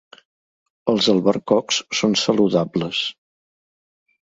[0.93, 3.05] Els albercocs són saludables.